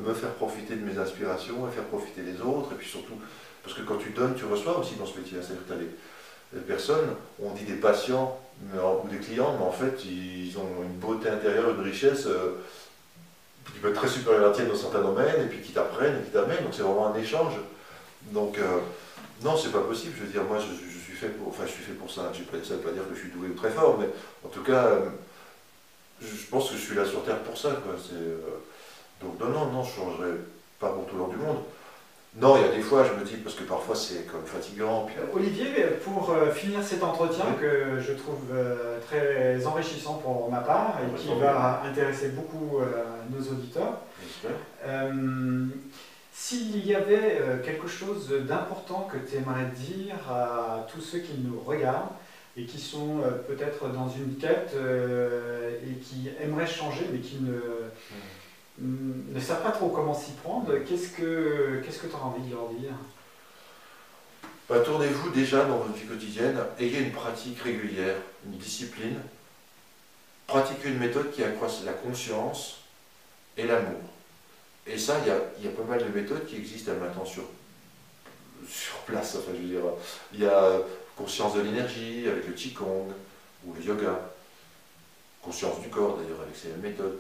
[0.07, 3.15] me faire profiter de mes inspirations et faire profiter des autres, et puis surtout,
[3.63, 5.39] parce que quand tu donnes, tu reçois aussi dans ce métier.
[5.41, 5.89] C'est-à-dire que tu
[6.55, 10.99] les personnes, on dit des patients ou des clients, mais en fait, ils ont une
[10.99, 12.63] beauté intérieure, une richesse euh,
[13.67, 16.21] qui peut être très supérieure à la tienne dans certains domaines, et puis qui t'apprennent
[16.21, 16.63] et qui t'amènent.
[16.63, 17.55] Donc c'est vraiment un échange.
[18.31, 18.79] Donc euh,
[19.43, 20.15] non, c'est pas possible.
[20.19, 22.31] Je veux dire, moi, je, suis fait pour, enfin, je suis fait pour ça.
[22.33, 24.09] Ça ne veut pas dire que je suis doué ou très fort, mais
[24.45, 25.09] en tout cas, euh,
[26.21, 27.71] je pense que je suis là sur Terre pour ça.
[29.21, 30.31] donc non, non, non, je ne changerai
[30.79, 31.59] pas pour tout l'or du monde.
[32.35, 35.07] Non, il y a des fois, je me dis, parce que parfois c'est comme fatigant.
[35.19, 35.67] Euh, Olivier,
[36.03, 41.21] pour euh, finir cet entretien que je trouve euh, très enrichissant pour ma part et
[41.21, 42.81] qui va intéresser beaucoup
[43.31, 43.99] nos auditeurs,
[46.33, 51.61] s'il y avait quelque chose d'important que tu aimerais dire à tous ceux qui nous
[51.61, 52.13] regardent
[52.57, 57.53] et qui sont peut-être dans une quête et qui aimeraient changer mais qui ne...
[57.53, 58.42] Hmm
[58.79, 62.55] ne savent pas trop comment s'y prendre, qu'est-ce que qu'est-ce que tu as envie de
[62.55, 62.93] leur dire?
[64.69, 69.21] Bah, Tournez-vous déjà dans votre vie quotidienne, ayez une pratique régulière, une discipline,
[70.47, 72.81] pratiquez une méthode qui accroisse la conscience
[73.57, 74.01] et l'amour.
[74.87, 77.45] Et ça, il y a, y a, pas mal de méthodes qui existent maintenant sur,
[78.69, 79.37] sur place.
[79.37, 79.85] Enfin, je veux dire,
[80.33, 80.81] il y a
[81.17, 83.13] conscience de l'énergie avec le Qigong
[83.65, 84.19] ou le yoga,
[85.41, 87.19] conscience du corps d'ailleurs avec ces méthodes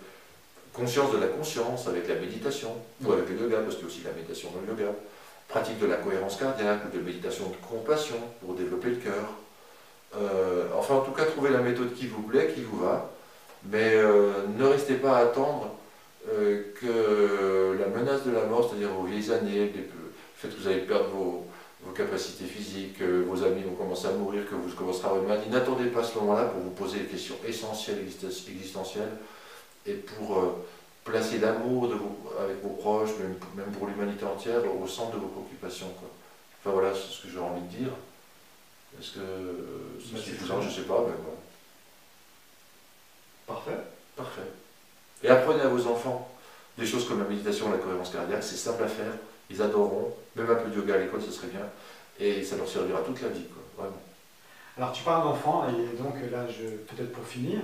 [0.73, 2.71] conscience de la conscience avec la méditation,
[3.05, 4.93] ou avec le yoga, parce qu'il y a aussi la méditation dans le yoga.
[5.49, 9.29] pratique de la cohérence cardiaque ou de méditation de compassion pour développer le cœur.
[10.17, 13.11] Euh, enfin, en tout cas, trouvez la méthode qui vous plaît, qui vous va,
[13.65, 15.75] mais euh, ne restez pas à attendre
[16.31, 19.83] euh, que la menace de la mort, c'est-à-dire vos vieilles années, le
[20.37, 21.47] fait que vous allez perdre vos,
[21.97, 25.29] capacités physiques, que vos amis vont commencer à mourir, que vous commencerez à avoir une
[25.29, 29.11] maladie, n'attendez pas ce moment-là pour vous poser des questions essentielles, existentielles,
[29.87, 30.59] et pour
[31.05, 31.91] placer l'amour
[32.41, 33.11] avec vos proches,
[33.55, 35.93] même, pour l'humanité entière, au centre de vos préoccupations.
[36.61, 37.93] Enfin voilà, c'est ce que j'ai envie de dire.
[39.01, 39.21] Est-ce que
[40.01, 41.37] c'est suffisant Je ne sais pas, mais bon.
[43.47, 43.79] Parfait.
[44.17, 44.43] Parfait.
[45.23, 46.29] Et apprenez à vos enfants
[46.77, 49.13] des choses comme la méditation, la cohérence cardiaque, c'est simple à faire,
[49.51, 51.67] ils adoreront, même un peu de yoga à l'école, ce serait bien,
[52.19, 54.01] et ça leur servira toute la vie, quoi, vraiment.
[54.79, 57.59] Alors tu parles d'enfants, et donc là, je, peut-être pour finir,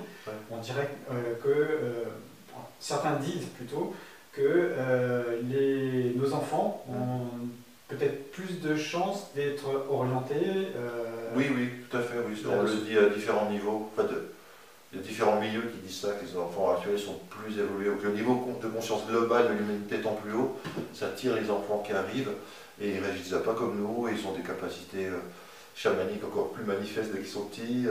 [0.50, 2.04] on dirait euh, que euh,
[2.80, 3.94] certains disent plutôt
[4.32, 7.48] que euh, les, nos enfants ont
[7.88, 10.68] peut-être plus de chances d'être orientés.
[11.34, 12.16] Oui, oui, tout à fait.
[12.28, 12.42] Oui.
[12.46, 13.90] On le dit à différents niveaux.
[13.96, 14.08] En fait,
[14.92, 17.90] il y a différents milieux qui disent ça, que les enfants actuels sont plus évolués,
[18.02, 20.58] que le niveau de conscience globale de l'humanité étant plus haut,
[20.92, 22.32] ça tire les enfants qui arrivent
[22.80, 25.08] et ils ne réagissent pas comme nous, et ils ont des capacités
[25.78, 27.86] chamaniques encore plus manifestes dès qu'ils sont petits.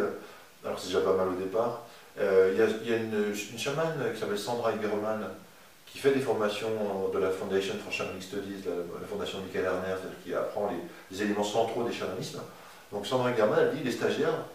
[0.65, 1.84] alors c'est déjà pas mal au départ.
[2.19, 5.30] Euh, il y, a, une, chamane qui s'appelle Sandra Igerman
[5.86, 6.69] qui fait des formations
[7.13, 10.69] de la Foundation for Shamanic Studies, la, fondation de Michael Erner, qui apprend
[11.12, 12.41] les, éléments centraux des chamanismes.
[12.91, 14.45] Donc Sandra Igerman, elle dit les stagiaires,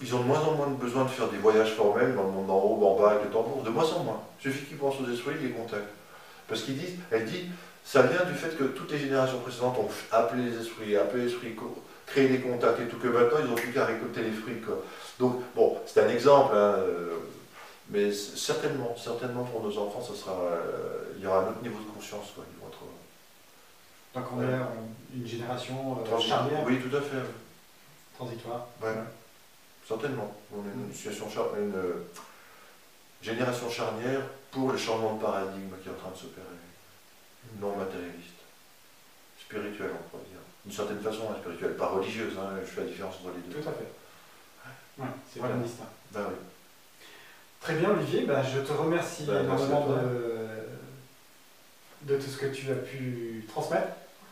[0.00, 2.50] ils ont de moins en moins besoin de faire des voyages formels dans le monde
[2.50, 4.22] en haut, en bas, avec le tambour, de moins en moins.
[4.38, 5.94] Il suffit qu'ils pensent aux esprits, ils les contactent.
[6.46, 7.46] Parce qu'ils disent, elle dit,
[7.82, 11.32] ça vient du fait que toutes les générations précédentes ont appelé les esprits, appelé les
[11.32, 11.56] esprits,
[12.06, 14.62] créé des contacts et tout, que maintenant ils n'ont plus qu'à récolter les fruits.
[15.18, 17.18] Donc, bon, c'est un exemple, hein, euh,
[17.90, 21.90] mais certainement, certainement pour nos enfants, sera, euh, il y aura un autre niveau de
[21.94, 22.32] conscience.
[22.34, 22.78] Quoi, ils vont être,
[24.14, 27.22] Donc on est une génération euh, charnière Oui, tout à fait.
[28.16, 28.90] Transitoire Oui,
[29.86, 30.34] certainement.
[30.52, 31.26] On est une, situation
[31.58, 31.74] une
[33.20, 36.46] génération charnière pour le changement de paradigme qui est en train de s'opérer.
[37.60, 38.40] Non matérialiste.
[39.38, 40.45] Spirituel, on pourrait dire.
[40.66, 43.60] D'une certaine façon, hein, spirituelle, pas religieuse, hein, je fais la différence entre les deux.
[43.62, 43.86] Tout à fait
[45.32, 45.56] c'est voilà.
[45.56, 45.84] distinct.
[46.12, 46.34] Ben oui.
[47.60, 48.22] Très bien, Olivier.
[48.22, 50.46] Ben, je te remercie ben, énormément de,
[52.12, 53.88] de tout ce que tu as pu transmettre.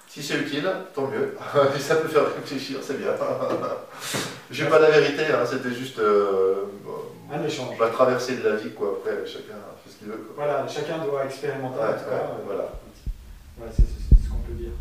[0.09, 1.37] Si c'est utile, tant mieux.
[1.81, 3.11] ça peut faire réfléchir, c'est bien.
[4.51, 6.67] Je n'ai pas la vérité, hein, c'était juste euh,
[7.33, 7.79] un échange.
[7.81, 8.99] La traversée de la vie, quoi.
[8.99, 10.31] Après, chacun fait ce qu'il veut.
[10.37, 11.81] Voilà, chacun doit expérimenter.
[11.81, 12.69] en tout cas, voilà.
[13.57, 14.73] voilà c'est ce qu'on peut dire.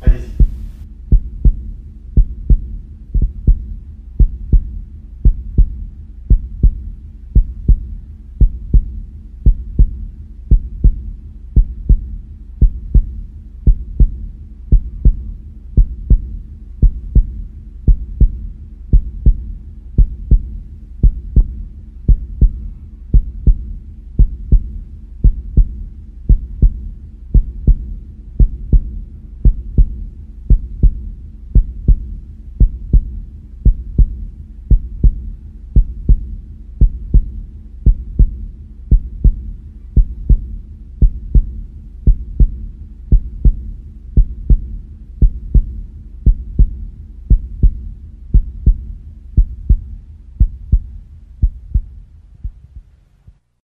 [0.00, 0.41] Allez-y.